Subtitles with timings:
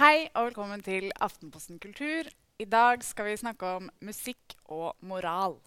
[0.00, 2.24] Hei og velkommen til Aftenposten kultur.
[2.56, 5.58] I dag skal vi snakke om musikk og moral.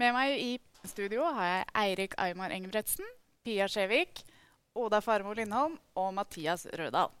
[0.00, 3.04] Med meg i studio har jeg Eirik Aymar Engebretsen,
[3.44, 4.22] Pia Skjevik,
[4.72, 7.12] Oda Farmo Lindholm og Mathias Rødahl.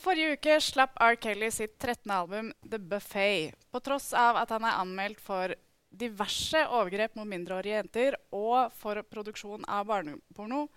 [0.00, 1.18] Forrige uke slapp R.
[1.20, 2.08] Kelly sitt 13.
[2.08, 3.52] album The Buffet.
[3.68, 5.52] På tross av at han er anmeldt for
[5.92, 10.70] diverse overgrep mot mindreårige jenter og for produksjon av barneporno,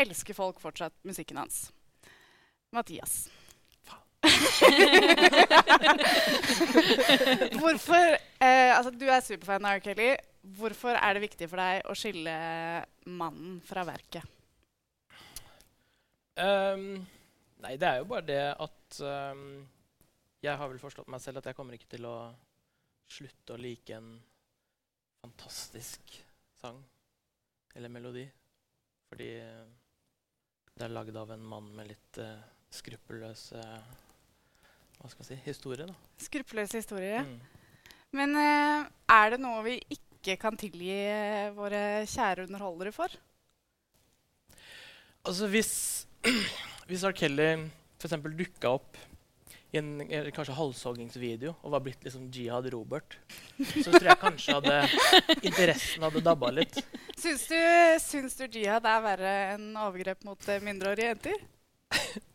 [0.00, 1.66] elsker folk fortsatt musikken hans.
[2.72, 3.26] Mathias.
[7.58, 9.80] Hvorfor eh, Altså, du er superfan av R.
[9.84, 10.16] Kelly.
[10.58, 12.34] Hvorfor er det viktig for deg å skille
[13.06, 14.22] mannen fra verket?
[16.38, 17.06] Um,
[17.64, 19.66] nei, det er jo bare det at um,
[20.44, 22.16] Jeg har vel forstått meg selv at jeg kommer ikke til å
[23.10, 24.22] slutte å like en
[25.18, 26.00] fantastisk
[26.60, 26.78] sang
[27.74, 28.30] eller melodi.
[29.10, 29.66] Fordi uh,
[30.74, 32.38] det er lagd av en mann med litt uh,
[32.70, 33.62] skruppelløse
[34.98, 35.86] hva skal jeg si, historie.
[35.88, 35.96] da.
[36.22, 37.22] Skruppelløs historie.
[37.24, 37.38] Mm.
[38.18, 43.12] Men uh, er det noe vi ikke kan tilgi eh, våre kjære underholdere for?
[45.28, 45.72] Altså hvis,
[46.88, 47.14] hvis R.
[47.16, 47.52] Kelly
[47.98, 48.16] f.eks.
[48.38, 48.98] dukka opp
[49.68, 49.98] i en
[50.32, 53.18] kanskje halshoggingsvideo og var blitt liksom Jihad Robert,
[53.58, 54.78] så tror jeg kanskje hadde
[55.50, 56.80] interessen hadde dabba litt.
[57.18, 57.58] Syns du,
[58.00, 61.44] syns du jihad er verre enn overgrep mot eh, mindreårige jenter?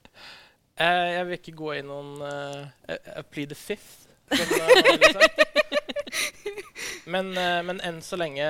[0.84, 4.10] Eh, jeg vil ikke gå i noen uh, plead the fifth.
[4.34, 5.28] Som, uh, man ville
[7.14, 8.48] men, uh, men enn så lenge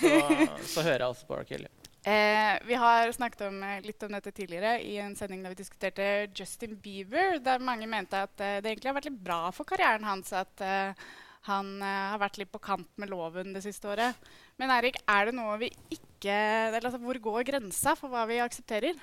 [0.00, 0.16] så,
[0.64, 1.46] så hører jeg altså på R.
[1.48, 1.70] Kelly.
[2.02, 6.30] Eh, vi har snakket om, litt om dette tidligere i en sending da vi diskuterte
[6.32, 10.06] Justin Bieber, der mange mente at eh, det egentlig har vært litt bra for karrieren
[10.08, 10.96] hans at eh,
[11.44, 14.16] han har vært litt på kant med loven det siste året.
[14.60, 18.42] Men Erik, er det noe vi ikke eller, altså, Hvor går grensa for hva vi
[18.44, 18.96] aksepterer?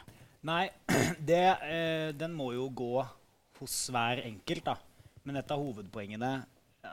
[0.46, 0.68] Nei,
[1.30, 2.92] det, eh, den må jo gå
[3.60, 4.76] hos hver enkelt, da.
[5.28, 6.30] Men et av hovedpoengene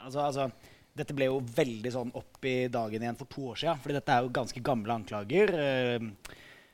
[0.00, 0.48] altså, altså,
[0.94, 3.80] Dette ble jo veldig sånn opp i dagen igjen for to år siden.
[3.82, 5.50] fordi dette er jo ganske gamle anklager.
[5.58, 6.04] Eh,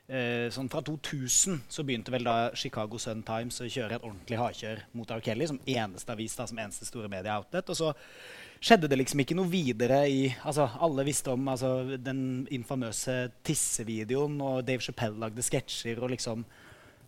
[0.07, 4.37] eh, sånn Fra 2000 så begynte vel da Chicago Sun Times å kjøre et ordentlig
[4.37, 5.23] hardkjør mot R.
[5.25, 7.73] Kelly som eneste avis, da, som eneste store media-outlet.
[7.73, 7.89] Og så
[8.61, 14.37] skjedde det liksom ikke noe videre i altså Alle visste om altså, den infamøse tissevideoen,
[14.45, 16.01] og Dave Chappelle lagde sketsjer.
[16.01, 16.45] Og liksom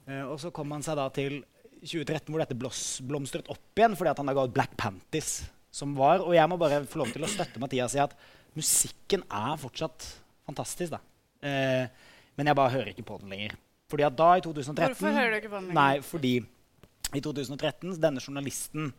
[0.07, 1.41] eh, Og så kom han seg da til
[1.83, 2.57] 2013, hvor dette
[3.03, 5.43] blomstret opp igjen fordi han ut Black Panties.
[5.73, 8.11] Som var, og jeg må bare få lov til å støtte Mathias i at
[8.53, 10.05] musikken er fortsatt
[10.45, 10.93] fantastisk.
[10.93, 10.99] da.
[11.41, 11.87] Eh,
[12.37, 13.55] men jeg bare hører ikke på den lenger.
[13.89, 15.79] Fordi at da, i 2013 Hvorfor hører du ikke på den lenger?
[15.81, 16.33] Nei, fordi
[17.13, 18.93] i 2013 denne journalisten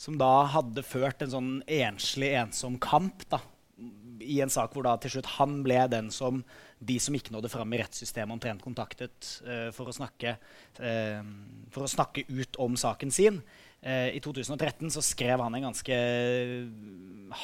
[0.00, 3.40] som da hadde ført en sånn enslig, ensom kamp da,
[4.24, 6.42] i en sak hvor da til slutt han ble den som
[6.84, 10.36] de som ikke nådde fram i rettssystemet, omtrent kontaktet uh, for, å snakke,
[10.80, 11.20] uh,
[11.74, 13.40] for å snakke ut om saken sin.
[13.84, 15.96] Eh, I 2013 så skrev han en ganske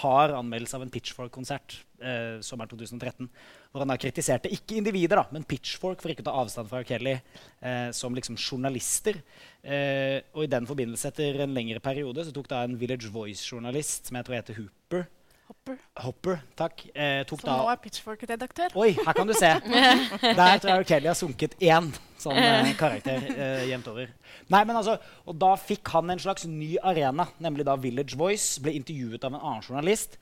[0.00, 3.28] hard anmeldelse av en Pitchfork-konsert eh, sommeren 2013,
[3.70, 6.82] hvor han da kritiserte ikke individer, da, men Pitchfork for ikke å ta avstand fra.
[6.86, 9.20] Kelly eh, som liksom journalister.
[9.60, 14.08] Eh, og i den forbindelse, etter en lengre periode, så tok da en Village Voice-journalist
[14.08, 15.06] som jeg tror heter Hooper,
[15.50, 15.78] Hopper.
[15.98, 18.74] Hopper, takk, eh, tok Som da nå er Pitchfork-redaktør.
[18.78, 19.48] Oi, her kan du se.
[20.38, 21.88] Der tror jeg Kelly har sunket én
[22.22, 24.12] sånn eh, karakter eh, jevnt over.
[24.54, 24.94] Nei, men altså,
[25.26, 28.62] Og da fikk han en slags ny arena, nemlig da Village Voice.
[28.62, 30.20] Ble intervjuet av en annen journalist.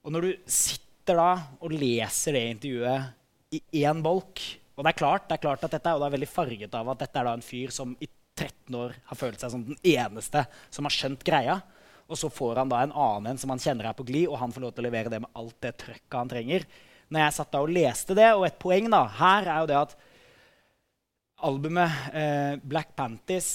[0.00, 1.28] Og når du sitter da
[1.60, 4.40] og leser det intervjuet i én bolk
[4.78, 6.88] Og det er klart, det er klart at dette er det er veldig farget av
[6.94, 9.76] at dette er da en fyr som i 13 år har følt seg som den
[9.92, 11.60] eneste som har skjønt greia.
[12.08, 14.40] Og så får han da en annen en som han kjenner er på glid, og
[14.40, 16.66] han får lov til å levere det med alt det trøkket han trenger.
[17.08, 19.80] Når jeg satt da og leste det, og et poeng da, her er jo det
[19.80, 19.96] at
[21.44, 23.50] albumet eh, Black Panties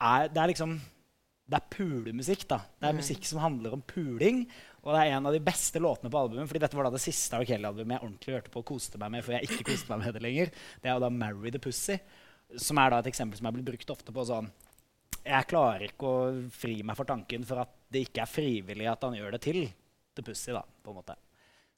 [0.00, 0.78] er, det er liksom
[1.50, 2.46] det er pulemusikk.
[2.46, 2.60] da.
[2.78, 4.44] Det er musikk som handler om puling.
[4.84, 6.46] Og det er en av de beste låtene på albumet.
[6.48, 7.44] fordi dette var da det siste R.
[7.48, 9.24] Kelly-albumet jeg ordentlig hørte på og koste meg med.
[9.24, 10.52] for jeg ikke koste meg med det lenger.
[10.80, 11.98] Det er jo da 'Marry the Pussy',
[12.56, 14.50] som er da et eksempel som er blitt brukt ofte på sånn
[15.24, 19.04] Jeg klarer ikke å fri meg for tanken for at det ikke er frivillig at
[19.04, 19.60] han gjør det til
[20.14, 20.52] til Pussy.
[20.52, 21.16] da, på en måte.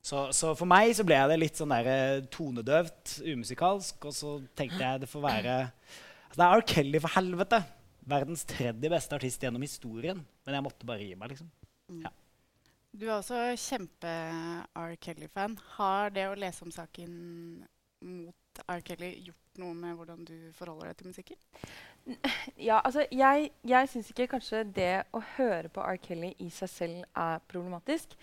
[0.03, 4.09] Så, så for meg så ble det litt sånn der, eh, tonedøvt, umusikalsk.
[4.09, 6.67] Og så tenkte jeg det får være altså, Det er R.
[6.75, 7.63] Kelly, for helvete!
[8.03, 10.25] Verdens tredje beste artist gjennom historien.
[10.43, 11.53] Men jeg måtte bare gi meg, liksom.
[12.03, 12.11] Ja.
[12.93, 14.97] Du er også kjempe-R.
[15.01, 15.55] Kelly-fan.
[15.79, 17.15] Har det å lese om saken
[18.03, 18.83] mot R.
[18.85, 21.39] Kelly gjort noe med hvordan du forholder deg til musikken?
[22.59, 25.99] Ja, altså jeg, jeg syns ikke kanskje det å høre på R.
[26.03, 28.17] Kelly i seg selv er problematisk.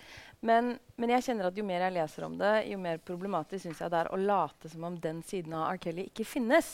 [0.44, 3.80] Men, men jeg kjenner at jo mer jeg leser om det, jo mer problematisk syns
[3.82, 5.80] jeg det er å late som om den siden av R.
[5.80, 6.70] Kelly ikke finnes.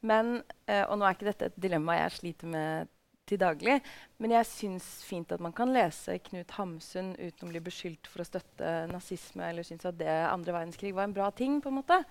[0.00, 2.90] Men, eh, og nå er ikke dette et dilemma jeg sliter med
[3.30, 3.78] til daglig.
[4.20, 8.24] Men jeg syns fint at man kan lese Knut Hamsun uten å bli beskyldt for
[8.24, 11.60] å støtte nazisme eller synes at det andre verdenskrig var en bra ting.
[11.60, 12.02] på en måte.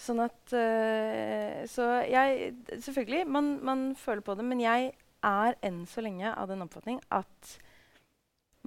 [0.00, 4.46] Sånn at uh, Så jeg Selvfølgelig, man, man, føler på det.
[4.46, 4.92] Men jeg
[5.24, 7.54] er enn så lenge av den oppfatning at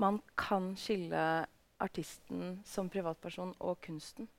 [0.01, 1.19] man kan skille
[1.81, 4.29] artisten som privatperson og kunsten.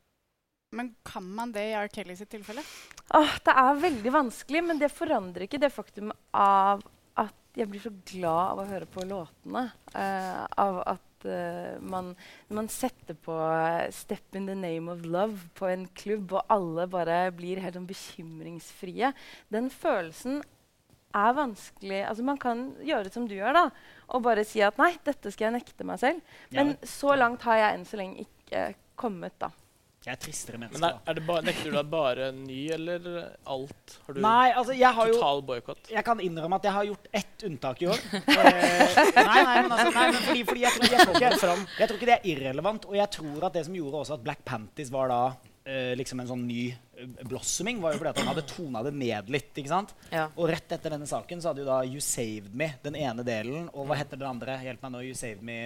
[0.74, 1.88] Men kan man det i R.
[1.92, 2.62] Kelly sitt tilfelle?
[3.16, 6.82] Åh, det er veldig vanskelig, men det forandrer ikke det faktum av
[7.18, 9.64] at jeg blir så glad av å høre på låtene.
[9.94, 12.12] Uh, av at uh, man,
[12.48, 13.34] man, setter på
[13.90, 17.88] 'Step in the name of love' på en klubb, og alle bare blir helt sånn
[17.88, 19.12] bekymringsfrie.
[19.50, 20.42] Den følelsen
[21.16, 23.70] er vanskelig Altså Man kan gjøre som du gjør, da,
[24.08, 26.20] og bare si at 'nei, dette skal jeg nekte meg selv'.
[26.52, 29.50] Men ja, så langt har jeg enn så lenge ikke kommet, da.
[30.06, 30.78] Jeg er tristere menneske.
[30.78, 33.08] Men er, er det ba, Nekter du deg bare ny eller
[33.50, 33.96] alt?
[34.06, 35.90] Har du nei, altså, jeg har total boikott?
[35.90, 38.04] Jeg kan innrømme at jeg har gjort ett unntak i år.
[38.14, 41.28] eh, nei, nei, men, altså, nei, men fordi, fordi jeg, tror, jeg, tror ikke,
[41.82, 42.88] jeg, tror ikke, det er irrelevant.
[42.88, 45.20] Og jeg tror at det som gjorde også at Black Panties var da
[45.68, 48.94] eh, liksom en sånn ny eh, blossoming, var jo fordi at han hadde tona det
[48.96, 49.50] ned litt.
[49.52, 49.94] ikke sant?
[50.14, 50.28] Ja.
[50.36, 53.68] Og rett etter denne saken så hadde jo da You Saved Me, den ene delen,
[53.74, 54.60] og hva heter den andre?
[54.64, 55.04] Hjelp meg nå.
[55.10, 55.60] You Saved Me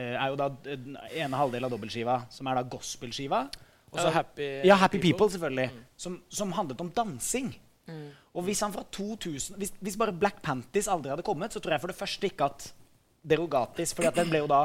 [0.00, 3.44] er jo da den ene halvdel av dobbeltskiva, som er da gospelskiva.
[3.92, 5.68] Og så happy, ja, happy People, people selvfølgelig.
[5.72, 5.80] Mm.
[6.00, 7.50] Som, som, handlet om dansing.
[7.86, 8.06] Mm.
[8.32, 11.76] Og hvis han fra 2000 hvis, hvis, bare Black Panties aldri hadde kommet, så tror
[11.76, 12.70] jeg for det første ikke at
[13.22, 14.62] Derogatis For den ble jo da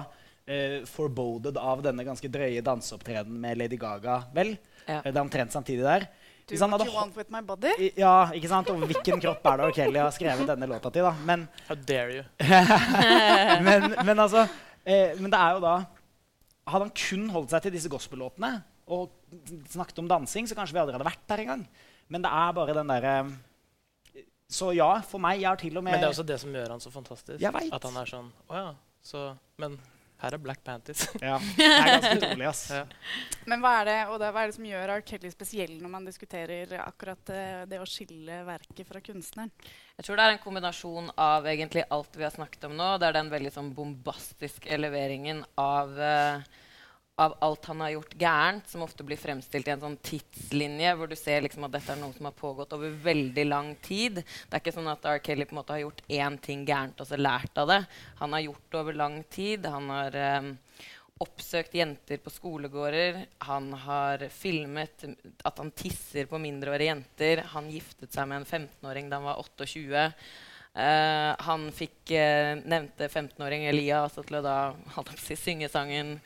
[0.48, 4.56] eh, foreboded av denne ganske drøye danseopptredenen med Lady Gaga, vel?
[4.88, 5.04] Ja.
[5.04, 6.08] Det er omtrent samtidig der.
[6.48, 7.92] Do what you want with my body?
[8.00, 8.70] Ja, ikke sant?
[8.72, 11.04] Og hvilken kropp er det Kelly har skrevet denne låta til?
[11.04, 11.12] da?
[11.28, 12.24] Men, How dare you?
[13.68, 14.46] men, men altså
[14.88, 15.76] Eh, men det er jo da
[16.68, 18.50] Hadde han kun holdt seg til disse gospel-låtene
[18.92, 19.12] og
[19.72, 21.62] snakket om dansing, så kanskje vi aldri hadde vært der engang.
[22.12, 23.14] Men det er bare den derre
[24.52, 26.56] Så ja, for meg jeg har til og med Men det er også det som
[26.56, 27.44] gjør han så fantastisk.
[27.44, 28.70] At han er sånn Å ja,
[29.04, 29.24] så
[29.64, 29.76] Men
[30.22, 31.08] her er Black Panties.
[31.22, 32.64] ja, det er ganske utrolig, ass.
[32.74, 32.84] Ja.
[33.50, 35.04] Men hva er, det, og det, hva er det som gjør R.
[35.06, 39.52] Kelly spesiell når man diskuterer akkurat det, det, å skille verket fra kunstneren?
[39.98, 42.94] Jeg tror det er en kombinasjon av egentlig alt vi har snakket om nå.
[42.98, 46.58] Det er den veldig sånn bombastiske leveringen av uh,
[47.18, 51.10] av alt han har gjort gærent, som ofte blir fremstilt i en sånn tidslinje, hvor
[51.10, 54.20] du ser liksom at dette er noe som har pågått over veldig lang tid.
[54.22, 55.18] Det er ikke sånn at R.
[55.26, 57.80] Kelly på en måte har gjort én ting gærent og så lært av det.
[58.20, 59.66] Han har gjort det over lang tid.
[59.66, 60.52] Han har um,
[61.26, 63.18] oppsøkt jenter på skolegårder.
[63.48, 65.08] Han har filmet
[65.42, 67.42] at han tisser på mindreårige jenter.
[67.56, 70.06] Han giftet seg med en 15-åring da han var 28.
[70.78, 74.60] Uh, han fikk uh, nevnte 15-åring Elias til å da,
[75.18, 76.20] si, synge sangen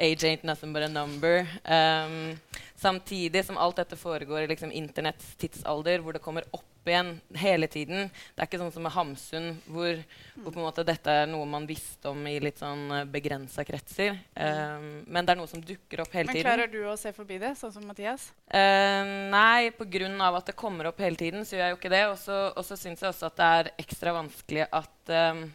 [0.00, 1.46] Age ain't nothing but a number.
[1.64, 2.38] Um,
[2.80, 7.68] samtidig som alt dette foregår i liksom, internetts tidsalder, hvor det kommer opp igjen hele
[7.68, 8.08] tiden.
[8.08, 10.00] Det er ikke sånn som med Hamsun, hvor,
[10.40, 14.16] hvor måte, dette er noe man visste om i litt sånn eh, begrensa kretser.
[14.32, 16.40] Um, men det er noe som dukker opp hele tiden.
[16.40, 18.30] Men Klarer du å se forbi det, sånn som Mathias?
[18.48, 20.08] Uh, nei, pga.
[20.30, 22.04] at det kommer opp hele tiden, så gjør jeg jo ikke det.
[22.08, 25.50] Og så syns jeg også at det er ekstra vanskelig at um,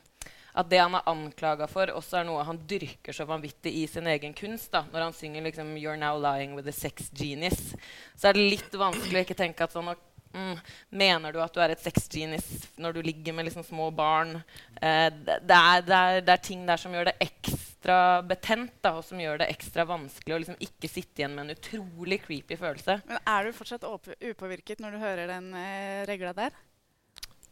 [0.56, 4.08] at det han er anklaga for, også er noe han dyrker så vanvittig i sin
[4.08, 4.72] egen kunst.
[4.72, 7.76] da, Når han synger liksom, 'You're now lying with a sex genius',
[8.16, 9.92] så er det litt vanskelig å ikke tenke at sånn
[10.34, 10.58] mm,
[10.92, 14.38] Mener du at du er et sex genius når du ligger med liksom små barn?
[14.80, 18.74] Eh, det, det, er, det, er, det, er, ting der som gjør det ekstra betent,
[18.82, 22.24] da, og som gjør det ekstra vanskelig å liksom ikke sitte igjen med en utrolig
[22.24, 23.02] creepy følelse.
[23.12, 26.56] Men Er du fortsatt upåvirket når du hører den eh, regla der?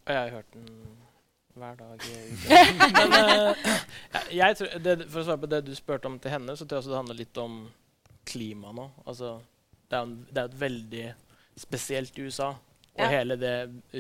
[0.08, 1.03] Jeg har hørt den
[1.60, 2.90] hver dag i uka.
[2.98, 3.72] Men uh,
[4.34, 6.80] jeg tror, det, for å svare på det du spurte om til henne, så tror
[6.80, 7.58] jeg også det handler litt om
[8.28, 8.90] klima nå.
[9.06, 9.38] Altså,
[9.88, 11.08] det, er en, det er et veldig
[11.64, 12.54] spesielt i USA.
[12.94, 13.10] Og ja.
[13.10, 13.56] hele det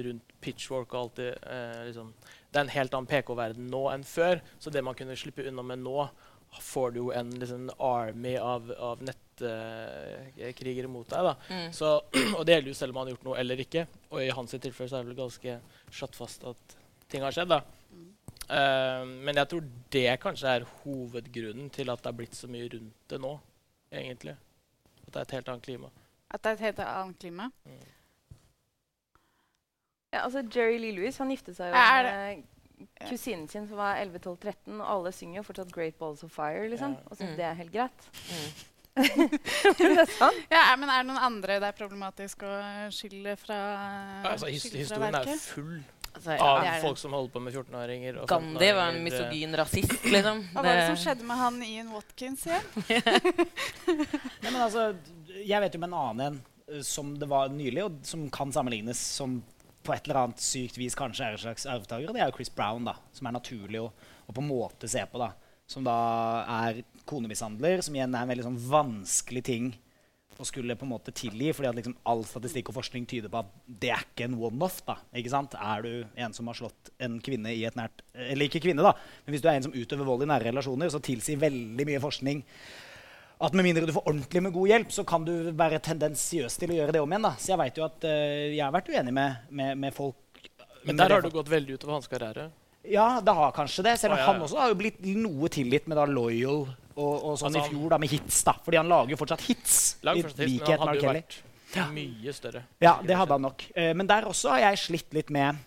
[0.05, 2.12] rundt pitchwork og alt det uh, liksom,
[2.51, 4.43] Det er en helt annen PK-verden nå enn før.
[4.62, 6.07] Så det man kunne slippe unna med nå,
[6.62, 11.31] får du jo en liksom, army av, av nettkrigere uh, mot deg.
[11.50, 11.74] Mm.
[11.74, 11.95] Så,
[12.38, 13.88] og det gjelder jo selv om han har gjort noe eller ikke.
[14.12, 15.57] Og i hans tilfelle så er det vel ganske
[15.89, 16.77] slått fast at
[17.12, 17.51] ting har skjedd.
[17.53, 17.62] da.
[18.43, 22.69] Uh, men jeg tror det kanskje er hovedgrunnen til at det har blitt så mye
[22.74, 23.33] rundt det nå.
[23.91, 24.36] egentlig.
[25.07, 25.91] At det er et helt annet klima.
[26.33, 27.50] At det er et helt annet klima?
[27.65, 27.83] Mm.
[30.13, 32.43] Ja, altså Jerry Lee Lewis han giftet seg jo med
[33.07, 36.91] kusinen sin som var 11-12-13, og alle synger jo fortsatt 'Great Balls of Fire', liksom.
[36.91, 37.10] Ja.
[37.10, 37.36] Og syns mm.
[37.36, 38.07] det er helt greit.
[38.29, 38.51] Mm.
[39.79, 40.38] det er sånn.
[40.51, 42.53] Ja, men er det noen andre det er problematisk å
[42.93, 43.57] skille fra,
[44.29, 45.79] altså, his skille fra Historien er full
[46.13, 48.20] Altså, av ja, folk som holder på med 14-åringer.
[48.29, 50.43] Gandhi var en misogyn rasist, liksom.
[50.53, 52.67] Hva var det som skjedde med han Ian Watkins igjen?
[54.43, 54.91] ja, men altså,
[55.39, 56.38] jeg vet jo om en annen en
[56.70, 59.39] eh, som det var nylig, og som kan sammenlignes, som
[59.84, 62.08] på et eller annet sykt vis kanskje er en slags arvtaker.
[62.08, 63.89] Og det er jo Chris Brown, da, som er naturlig å,
[64.27, 65.20] å på en måte se på.
[65.20, 65.34] da.
[65.67, 65.98] Som da
[66.62, 69.74] er konemishandler, som igjen er en veldig sånn vanskelig ting
[70.41, 71.51] å skulle på en måte tilgi.
[71.53, 74.81] fordi at liksom all statistikk og forskning tyder på at det er ikke en one-off.
[74.87, 75.53] da, ikke sant?
[75.59, 78.95] Er du en som har slått en kvinne i et nært Eller ikke kvinne, da,
[79.25, 82.01] men hvis du er en som utøver vold i nære relasjoner, så tilsier veldig mye
[82.03, 82.43] forskning
[83.43, 86.71] at med mindre du får ordentlig med god hjelp, så kan du være tendensiøs til
[86.71, 87.25] å gjøre det om igjen.
[87.25, 87.33] da.
[87.35, 88.11] Så jeg vet jo at uh,
[88.53, 90.47] jeg har vært uenig med, med, med folk
[90.87, 92.51] Men der har du gått veldig utover hans karriere.
[92.83, 93.97] Ja, det har kanskje det.
[93.99, 97.13] Selv om Å, ja, han også har jo blitt noe tilgitt med da Loyal og,
[97.31, 98.43] og sånn Altså, i fjor, da, med hits.
[98.47, 98.53] da.
[98.65, 99.79] Fordi han lager jo fortsatt hits.
[100.05, 101.23] Lag i hits, men han hadde jo Kelly.
[101.73, 102.63] vært mye større.
[102.83, 103.63] Ja, det hadde han nok.
[103.75, 105.57] Eh, men der også har jeg slitt litt med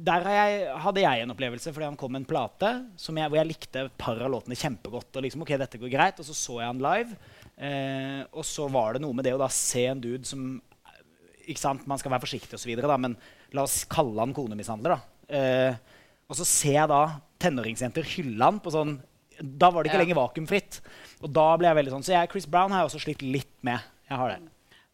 [0.00, 3.28] Der har jeg, hadde jeg en opplevelse fordi han kom med en plate som jeg,
[3.28, 5.12] hvor jeg likte et par av låtene kjempegodt.
[5.16, 7.18] Og liksom, ok, dette går greit, og så så jeg han live.
[7.58, 10.56] Eh, og så var det noe med det å da se en dude som
[11.48, 13.14] ikke sant, Man skal være forsiktig, og så videre, da, men
[13.56, 14.96] la oss kalle han konemishandler.
[14.98, 15.00] da.
[15.32, 15.96] Eh,
[16.28, 17.02] og så ser jeg da
[17.40, 18.98] tenåringsjenter hylle han på sånn
[19.40, 20.04] Da var det ikke Ja.
[20.04, 20.80] lenger vakuumfritt.
[21.22, 23.54] Og da ble jeg veldig sånn Så jeg, Chris Brown har jeg også slitt litt
[23.62, 23.80] med.
[24.08, 24.38] Jeg har det.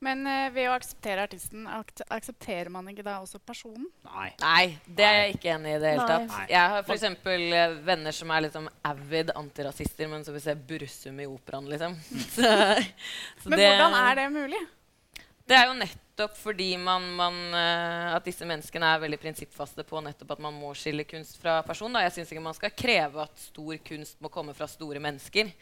[0.04, 3.86] Men uh, ved å akseptere artisten, ak aksepterer man ikke da også personen?
[4.04, 4.26] Nei.
[4.42, 6.26] Nei, det er jeg ikke enig i det hele Nei.
[6.26, 6.50] tatt.
[6.50, 7.06] Jeg har f.eks.
[7.24, 11.96] Uh, venner som er liksom avid antirasister, men som vil se Bursum i operaen, liksom.
[12.34, 12.52] Så,
[13.40, 14.60] så Men hvordan er det mulig?
[15.44, 20.00] Det er jo nettopp fordi man, man, eh, at disse menneskene er veldig prinsippfaste på
[20.00, 21.92] nettopp at man må skille kunst fra person.
[21.92, 22.00] Da.
[22.06, 25.52] Jeg syns ikke man skal kreve at stor kunst må komme fra store mennesker.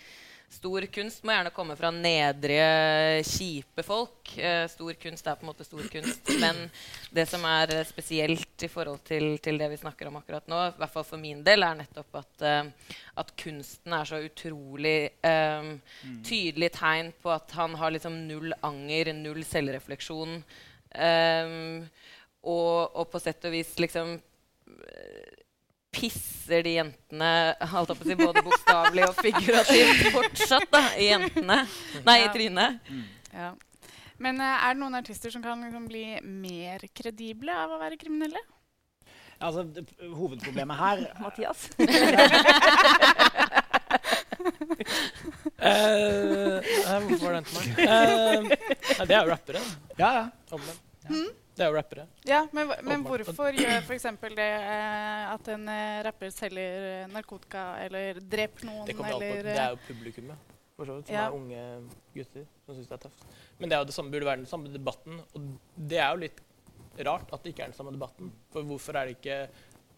[0.53, 4.35] Stor kunst må gjerne komme fra nedrige, kjipe folk.
[4.37, 6.29] Eh, stor kunst er på en måte stor kunst.
[6.43, 6.59] Men
[7.15, 10.75] det som er spesielt i forhold til, til det vi snakker om akkurat nå, i
[10.77, 12.93] hvert fall for min del, er nettopp at, eh,
[13.25, 15.71] at kunsten er så utrolig eh,
[16.29, 20.43] tydelig tegn på at han har liksom null anger, null selvrefleksjon.
[20.93, 21.57] eh,
[22.43, 24.17] og, og på sett og vis liksom
[26.03, 27.33] pisser de jentene
[27.71, 31.59] holdt jeg på å si, både bokstavelig og figurativt fortsatt da, i jentene.
[32.07, 32.91] Nei, i trynet.
[33.33, 33.53] Ja.
[34.23, 37.99] Men eh, er det noen artister som kan liksom bli mer kredible av å være
[38.01, 38.43] kriminelle?
[39.43, 39.83] Altså, det,
[40.15, 41.61] hovedproblemet her Mathias?
[41.73, 41.79] uh,
[47.03, 47.67] hvorfor var den til meg?
[47.83, 48.43] Uh,
[49.07, 49.61] det er jo rappere.
[49.99, 50.25] Ja, ja.
[50.55, 50.83] omvendt.
[51.11, 51.31] Mm.
[51.53, 52.07] Det er jo rappere.
[52.25, 54.07] Ja, men, men hvorfor gjør f.eks.
[54.39, 59.53] det eh, at en eh, rapper selger eh, narkotika eller dreper noen Det, eller det
[59.53, 61.27] eh, er jo publikummet, for så vidt, som Ja.
[61.27, 61.67] er unge
[62.15, 63.27] gutter som syns det er tøft.
[63.59, 65.21] Men det er jo det samme, burde være den samme debatten.
[65.37, 66.41] Og det er jo litt
[67.05, 68.33] rart at det ikke er den samme debatten.
[68.53, 69.39] For hvorfor er det ikke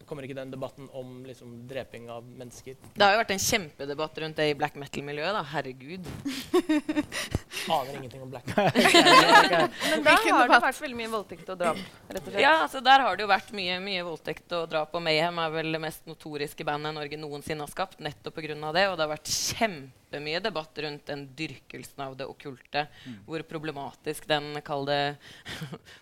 [0.05, 2.75] kommer ikke den debatten om liksom, dreping av mennesker?
[2.95, 5.33] Det har jo vært en kjempedebatt rundt det i black metal-miljøet.
[5.35, 6.05] da, Herregud.
[7.75, 8.45] Aner ingenting om black.
[8.55, 11.79] Men da har det vært veldig mye voldtekt og drap.
[12.09, 12.41] rett og slett.
[12.43, 14.93] Ja, altså Der har det jo vært mye, mye voldtekt og drap.
[14.95, 17.99] Og Mayhem er vel det mest notoriske bandet Norge noensinne har skapt.
[18.05, 22.15] nettopp på grunn av det, Og det har vært kjempemye debatt rundt den dyrkelsen av
[22.19, 22.85] det okkulte.
[23.25, 25.01] Hvor problematisk den kall det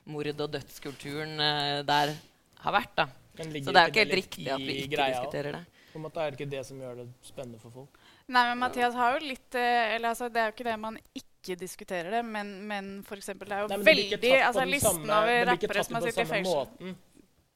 [0.06, 2.16] mord- og dødskulturen eh, der
[2.64, 2.96] har vært.
[2.96, 3.08] da.
[3.38, 5.64] Så det er jo ikke helt riktig at vi ikke greia diskuterer det.
[5.94, 7.98] På en måte er det ikke det som gjør det spennende for folk.
[8.34, 10.98] Nei, men Mathias har jo litt eh, eller altså, Det er jo ikke det man
[11.20, 14.96] ikke diskuterer det, men, men for eksempel, det er jo Nei, det veldig altså, Listen
[15.02, 16.96] samme- over rappere som har sittet i fengsel måten.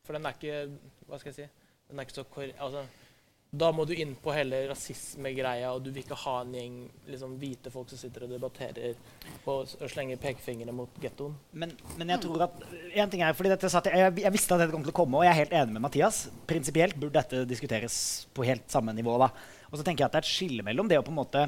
[0.05, 0.59] For den er ikke
[1.07, 1.47] Hva skal jeg si?
[1.87, 2.25] Den er ikke så.
[2.59, 2.83] Altså,
[3.59, 6.77] da må du inn på hele rasismegreia, og du vil ikke ha en gjeng
[7.09, 8.95] liksom, hvite folk som sitter og debatterer
[9.45, 11.35] og, og slenger pekefingre mot gettoen.
[11.51, 14.63] Men, men jeg tror at en ting er, fordi dette satt, jeg, jeg visste at
[14.63, 16.25] dette kom til å komme, og jeg er helt enig med Mathias.
[16.49, 17.99] Prinsipielt burde dette diskuteres
[18.35, 19.17] på helt samme nivå.
[19.21, 19.31] da.
[19.71, 21.47] Og så tenker jeg at det er et skille mellom det å på en måte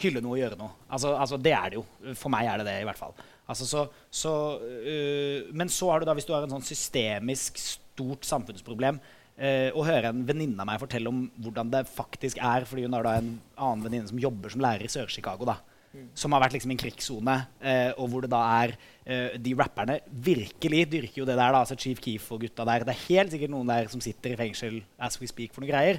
[0.00, 0.72] hylle noe og gjøre noe.
[0.88, 1.84] Altså, altså Det er det jo.
[2.16, 3.14] For meg er det det, i hvert fall.
[3.50, 7.58] Altså, så, så, øh, men så har du da, hvis du har en sånn systemisk
[7.60, 9.00] stort samfunnsproblem
[9.40, 12.96] øh, Å høre en venninne av meg fortelle om hvordan det faktisk er, fordi hun
[12.98, 15.48] har da en annen venninne som jobber som lærer i Sør-Chicago.
[15.48, 15.58] da
[16.14, 17.34] som har vært liksom i en krigssone,
[17.66, 21.50] eh, og hvor det da er eh, De rapperne virkelig dyrker jo det der.
[21.50, 22.84] da, altså Chief Keef og gutta der.
[22.86, 25.70] Det er helt sikkert noen der som sitter i fengsel as we speak for noe
[25.72, 25.98] greier.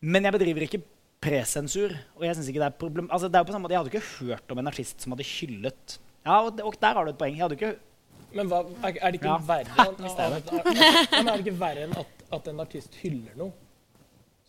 [0.00, 0.80] Men jeg bedriver ikke
[1.24, 1.92] presensur.
[2.16, 3.10] Og jeg synes ikke det er problem...
[3.12, 5.12] Altså, det er jo på samme måte, Jeg hadde ikke hørt om en artist som
[5.12, 7.36] hadde hyllet Ja, og, og der har du et poeng.
[7.36, 7.74] Jeg hadde ikke
[8.34, 9.38] Men hva, er, er det ikke Ja.
[9.52, 13.52] verre enn, at, at, er det ikke verre enn at, at en artist hyller noe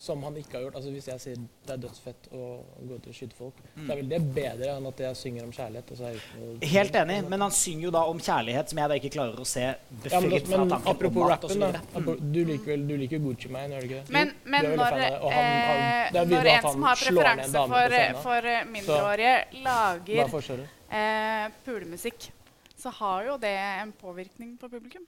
[0.06, 0.76] som han ikke har gjort?
[0.76, 2.42] Altså Hvis jeg sier det er dødsfett å
[2.84, 5.54] gå ut og skyte folk, så er vel det bedre enn at jeg synger om
[5.56, 5.94] kjærlighet?
[5.94, 8.92] Og så er det Helt enig, men han synger jo da om kjærlighet som jeg
[8.92, 9.78] da ikke klarer å se ja,
[10.12, 11.82] men, men, fra tanken apropos mat rappen, da.
[11.96, 12.12] Mm.
[12.36, 14.16] Du liker vel du liker Gucci Mane, gjør du ikke det?
[14.20, 17.02] Men, men du er når, av han- han- eh, det er når en som har
[17.06, 20.56] preferanse for, for eh, mindreårige, er lager
[20.92, 22.32] eh, pulemusikk,
[22.76, 25.08] så har jo det en påvirkning på publikum.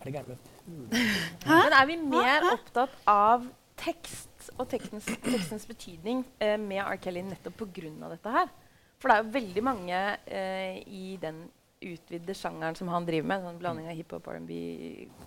[0.00, 0.38] Er det gærent med
[1.46, 3.46] Men er vi mer opptatt av
[3.80, 6.96] tekst og tekstens, tekstens betydning eh, med R.
[7.00, 8.10] Kelly nettopp pga.
[8.12, 8.50] dette her?
[9.00, 11.46] For det er jo veldig mange eh, i den
[11.80, 14.56] utvide sjangeren som han driver med, sånn blanding av hiphop, R&B,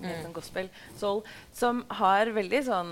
[0.03, 0.09] Mm.
[0.21, 2.91] sånn gospel, soul, som har veldig sånn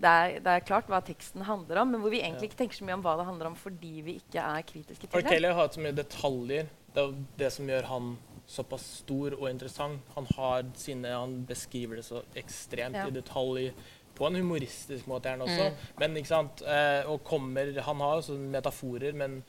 [0.00, 2.80] det er, det er klart hva teksten handler om, men hvor vi egentlig ikke tenker
[2.80, 5.28] så mye om hva det handler om fordi vi ikke er kritiske til det.
[5.28, 6.70] Kelly har hatt så mye detaljer.
[6.92, 8.14] Det er jo det som gjør han
[8.46, 10.00] såpass stor og interessant.
[10.16, 13.06] Han har sine, han beskriver det så ekstremt Ja.
[13.06, 13.72] i detalj.
[14.14, 15.70] På en humoristisk måte gjerne også.
[15.70, 15.76] Mm.
[15.98, 19.42] Men ikke sant, eh, og kommer, Han har jo sånne metaforer, men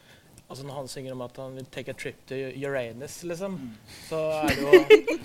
[0.50, 3.58] altså når han synger om at han vil take a trip to Uranus, liksom,
[4.08, 4.72] så er det jo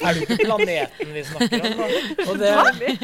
[0.00, 1.80] er det ikke planeten vi snakker om.
[2.28, 2.50] Og det,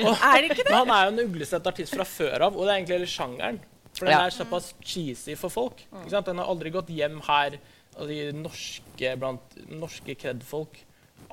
[0.04, 0.70] og, Er det ikke det?
[0.70, 3.06] men han er jo en uglesett artist fra før av, og det er egentlig hele
[3.14, 3.60] sjangeren.
[3.94, 4.26] For den Ja.
[4.26, 5.84] er såpass cheesy for folk.
[6.02, 6.26] Ikke sant?
[6.26, 7.60] Den har aldri gått hjem her
[7.98, 10.82] av de norske, blant norske cred-folk.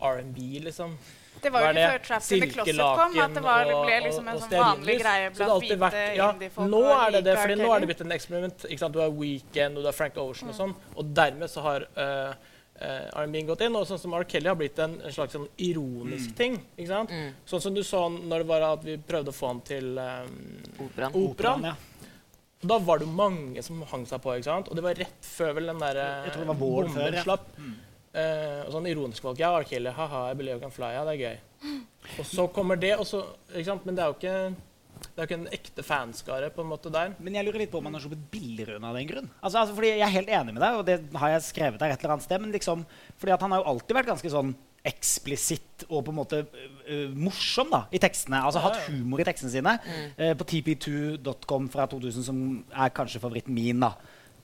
[0.01, 0.95] R&B, liksom.
[1.41, 3.97] Det var jo ikke før Trapped in the Closet kom at det var, og- ble
[4.05, 6.69] liksom en og sånn vanlig greie Så det har blant alltid hvite vært- ja, indie-folk.
[6.69, 8.65] Nå er det det, fordi nå er det blitt en eksperiment.
[8.69, 8.93] Ikke sant?
[8.93, 10.75] Du har Weekend og du har Frank Ocean og sånn.
[10.95, 12.33] Og dermed så har uh,
[13.13, 13.75] R&B gått inn.
[13.75, 14.23] Og sånn som R.
[14.23, 16.59] Kelly har blitt en, en slags sånn ironisk ting.
[16.77, 17.09] ikke sant?
[17.09, 17.33] Mm.
[17.45, 20.61] Sånn som du så når det var at vi prøvde å få han til um,
[21.13, 21.75] Operaen.
[22.61, 24.35] Og Da var det jo mange som hang seg på.
[24.37, 24.69] ikke sant?
[24.69, 26.97] Og det var rett før vel den der eh, Jeg tror det var våren bomben
[26.99, 27.23] før, ja.
[27.25, 27.47] slapp.
[28.11, 29.39] Eh, og sånn ironisk valg.
[29.41, 29.67] Ja, R.
[29.67, 30.91] Kelly, haha, I believe I can fly.
[30.97, 31.39] Ja, det er gøy.
[32.19, 33.87] Og så kommer det, og så ikke sant?
[33.87, 34.35] Men det er jo ikke
[35.01, 37.15] det er ikke en ekte fanskare på en måte der.
[37.19, 39.29] Men jeg lurer litt på om han har sluppet billigere unna av den grunn.
[39.41, 41.93] Altså, altså, fordi Jeg er helt enig med deg, og det har jeg skrevet der
[41.95, 42.43] et eller annet sted.
[42.43, 42.83] Men liksom,
[43.17, 44.53] fordi at han har jo alltid vært ganske sånn
[44.88, 46.39] eksplisitt og på en måte
[46.89, 48.39] ø, morsom da, i tekstene.
[48.45, 49.75] Altså hatt humor i tekstene sine.
[50.17, 52.39] Eh, på tp2.com fra 2000, som
[52.73, 53.79] er kanskje favoritten min.
[53.83, 53.93] da.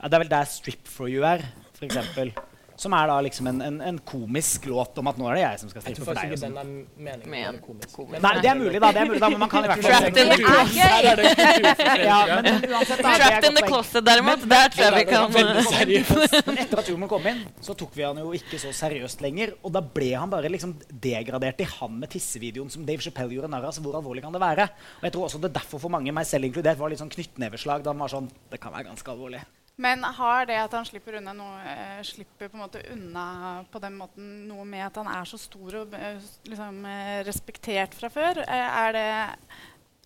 [0.03, 1.41] Det er vel der 'Strip for you' er,
[1.74, 2.34] for eksempel.
[2.77, 5.60] Som er da liksom en, en, en komisk låt om at nå er det jeg
[5.63, 6.57] som skal Jeg strippe tror for faktisk ikke den sånn.
[6.62, 7.93] er meningen Men- komisk.
[7.96, 8.22] komisk.
[8.22, 8.91] Nei, det er mulig, da.
[8.93, 12.04] det er mulig da, Men man kan i hvert fall Trapped in the kulturforskjell.
[12.06, 14.45] ja, men, men uansett, da, Trapped in the closet, derimot.
[14.54, 15.25] Der tror jeg vi kan
[16.47, 19.56] Men etter at humoren kom inn, så tok vi han jo ikke så seriøst lenger.
[19.65, 23.49] Og da ble han bare liksom degradert til han med tissevideoen som Dave Chappelle gjorde
[23.52, 23.73] narr av.
[23.73, 24.69] Så hvor alvorlig kan det være?
[25.02, 27.10] Og jeg tror også det er derfor for mange, meg selv inkludert, var litt sånn
[27.13, 29.41] knyttneveslag da han var sånn Det kan være ganske alvorlig.
[29.78, 33.26] Men har det at han slipper unna noe, eh, slipper på unna
[33.70, 36.18] på den måten noe med at han er så stor og eh,
[36.50, 38.42] liksom, eh, respektert fra før?
[38.42, 39.06] Er, det,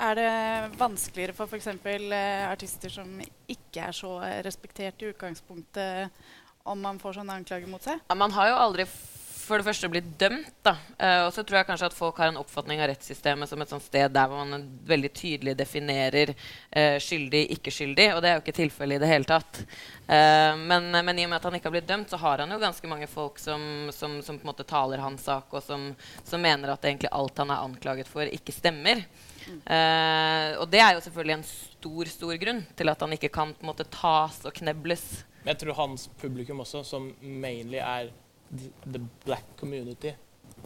[0.04, 0.34] er det
[0.80, 1.72] vanskeligere for f.eks.
[2.52, 6.20] Artister som ikke er så respektert i utgangspunktet,
[6.68, 8.04] om man får sånne anklager mot seg?
[8.12, 8.90] Ja, man har jo aldri
[9.52, 10.54] for det første blitt dømt.
[10.64, 10.76] da.
[10.98, 13.72] Eh, og så tror jeg kanskje at folk har en oppfatning av rettssystemet som et
[13.72, 18.08] sånt sted der man veldig tydelig definerer eh, skyldig, ikke skyldig.
[18.16, 19.64] Og det er jo ikke tilfellet i det hele tatt.
[20.08, 22.56] Eh, men, men i og med at han ikke har blitt dømt, så har han
[22.56, 25.92] jo ganske mange folk som, som, som på en måte taler hans sak, og som,
[26.24, 29.04] som mener at egentlig alt han er anklaget for, ikke stemmer.
[29.42, 33.66] Og det er jo selvfølgelig en stor stor grunn til at han ikke kan på
[33.66, 35.26] en måte tas og knebles.
[35.42, 38.12] Men jeg tror hans publikum også, som mainly er
[38.52, 40.14] the, black community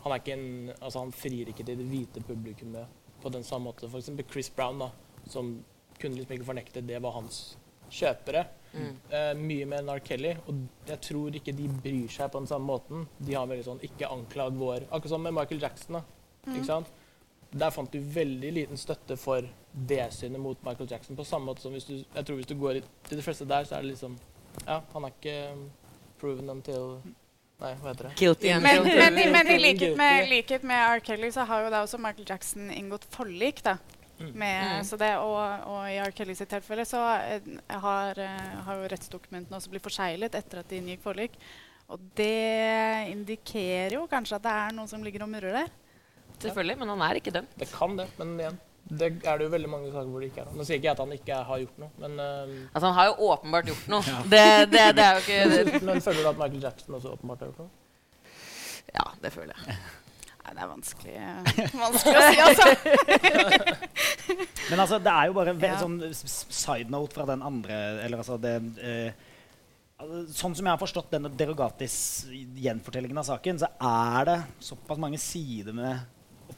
[0.03, 3.71] Han er ikke en, altså han frir ikke til det hvite publikummet på den samme
[3.71, 3.87] måte.
[3.89, 4.89] For eksempel Chris Brown, da,
[5.31, 5.55] som
[5.99, 7.55] kunne liksom ikke fornekte det var hans
[7.89, 8.43] kjøpere.
[8.75, 8.91] Mm.
[9.09, 10.01] Uh, mye mer enn R.
[10.05, 10.33] Kelly.
[10.49, 13.07] Og jeg tror ikke de bryr seg på den samme måten.
[13.17, 15.99] De har veldig sånn ikke anklag vår Akkurat som med Michael Jackson.
[15.99, 16.03] da,
[16.53, 16.91] ikke sant?
[17.55, 21.15] Der fant du veldig liten støtte for det synet mot Michael Jackson.
[21.15, 23.67] På samme måte som hvis du, jeg tror hvis du går til de fleste der,
[23.67, 24.17] så er det liksom
[24.65, 25.63] Ja, han er ikke um,
[26.19, 26.99] proven until
[27.61, 28.13] Nei, hva heter det?
[28.19, 30.99] Guilty Men, men, men, i likhet med, likhet med R.
[31.05, 33.61] Kelly så har jo da også Michael Jackson inngått forlik.
[33.63, 33.77] da.
[34.19, 34.31] Mm.
[34.33, 34.83] Med, Mm.
[34.87, 36.11] så det, og, og i R.
[36.15, 37.47] Kelly sitt tilfelle så eh,
[37.83, 41.35] har, eh, har jo rettsdokumentene også blitt forseglet etter at de inngikk forlik.
[41.91, 45.73] Og det indikerer jo kanskje at det er noen som ligger og murrer der.
[46.39, 47.51] Selvfølgelig, men han er ikke dømt.
[47.59, 50.43] Det kan det, men igjen det er det jo veldig mange saker hvor det ikke
[50.43, 50.49] er.
[50.53, 53.07] Nå sier ikke jeg at han ikke har gjort noe, men, uh, Altså, han har
[53.09, 54.15] jo åpenbart gjort noe.
[54.33, 57.41] Det, det, det er jo ikke det, men føler du at Michael Jackson også åpenbart
[57.41, 57.71] har gjort noe?
[58.95, 59.77] Ja, det føler jeg.
[60.45, 62.67] Nei, det er vanskelig, eh, vanskelig å si, altså.
[64.69, 65.79] Men altså, det er jo bare en Ja.
[65.81, 68.53] sånn side note fra den andre eller altså det,
[69.97, 71.97] altså, Sånn som jeg har forstått denne Derogatis
[72.29, 74.37] gjenfortellingen av saken, så er det
[74.69, 76.05] såpass mange sider med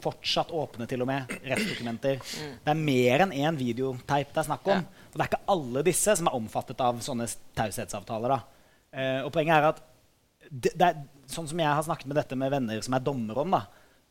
[0.04, 2.22] fortsatt åpne til og med rettsdokumenter.
[2.66, 4.84] Det er mer enn én videoteip det er snakk om.
[4.84, 5.08] Ja.
[5.12, 8.38] Og det er ikke alle disse som er omfattet av sånne taushetsavtaler.
[8.92, 9.84] Eh, og poenget er at
[10.48, 13.44] det, det er, sånn som jeg har snakket med dette med venner som er dommere
[13.44, 13.66] om, da,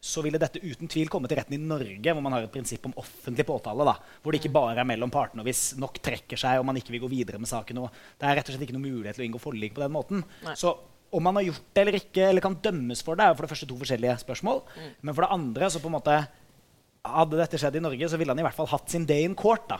[0.07, 2.85] så ville dette uten tvil komme til retten i Norge, hvor man har et prinsipp
[2.87, 3.87] om offentlig påtale.
[3.89, 5.43] da, Hvor det ikke bare er mellom partene.
[5.43, 7.81] og Hvis nok trekker seg og man ikke vil gå videre med saken.
[8.19, 10.23] Det er rett og slett ikke noe mulighet til å inngå forlik på den måten.
[10.45, 10.55] Nei.
[10.59, 10.77] Så
[11.17, 13.47] om man har gjort det eller ikke, eller kan dømmes for det, er jo for
[13.47, 14.63] det første to forskjellige spørsmål.
[14.77, 14.91] Mm.
[15.09, 16.19] Men for det andre så på en måte
[17.07, 19.37] Hadde dette skjedd i Norge, så ville han i hvert fall hatt sin day in
[19.39, 19.69] court.
[19.71, 19.77] da.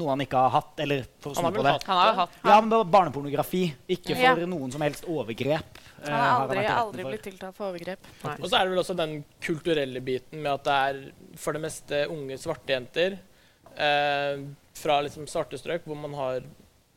[0.00, 0.78] Noe han ikke har hatt.
[0.80, 1.72] Eller for å Han snu på det.
[1.74, 3.60] hatt Han har jo hatt Ja, men det var barnepornografi.
[3.86, 4.46] Ikke for Ja.
[4.48, 5.76] noen som helst overgrep.
[6.00, 7.98] eh, Han har aldri, har aldri blitt tiltalt for overgrep.
[8.24, 11.60] Og så er det vel også den kulturelle biten med at det er for det
[11.60, 13.18] meste unge svarte jenter
[13.76, 14.40] eh,
[14.74, 16.40] fra liksom svarte strøk hvor man har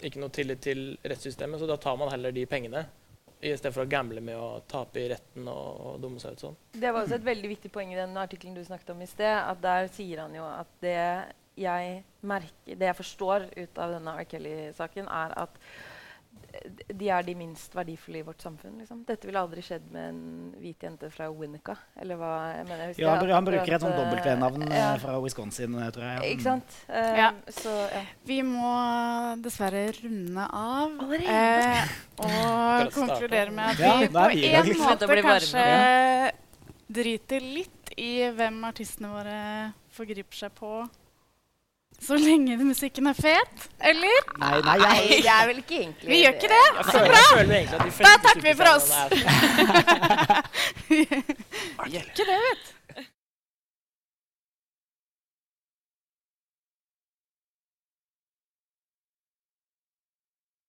[0.04, 2.86] ikke noe tillit til rettssystemet, så da tar man heller de pengene
[3.44, 6.44] i stedet for å gamble med å tape i retten og, og dumme seg ut
[6.46, 6.58] sånn.
[6.74, 9.34] Det var også et veldig viktig poeng i den artikkelen du snakket om i sted.
[9.36, 10.98] at Der sier han jo at det
[11.60, 14.28] jeg, merker, det jeg forstår ut av denne R.
[14.30, 15.60] Kelly-saken, er at
[16.94, 18.76] de er de minst verdifulle i vårt samfunn.
[18.80, 19.04] Liksom.
[19.08, 20.20] Dette ville aldri skjedd med en
[20.62, 21.76] hvit jente fra Winnica.
[22.00, 24.68] Eller hva jeg mener, jeg Ja, han, han at- bruker et sånt at, eh, dobbeltnavn
[24.70, 24.92] eh, ja.
[25.02, 26.20] fra Wisconsin, eh, tror jeg.
[26.22, 26.30] Ja.
[26.36, 26.78] Ikke sant?
[26.90, 27.32] Um, Ja.
[27.50, 28.04] Så ja.
[28.26, 28.74] Vi må
[29.42, 31.14] dessverre runde av.
[31.14, 31.88] Eh,
[32.20, 35.40] og konkludere med at Ja, vi på en måte Det blir varmere.
[35.40, 36.32] kanskje
[36.94, 40.90] driter litt i hvem artistene våre forgriper seg på.
[42.02, 43.68] Så lenge musikken er fet.
[43.80, 44.30] Eller?
[44.42, 46.86] Nei, nei, jeg, jeg, er vel ikke egentlig Vi gjør ikke det.
[46.90, 47.24] Så bra!
[47.98, 48.90] fleste takker vi for oss.
[50.90, 51.04] vi
[51.96, 52.74] gjør Ikke det, vet du.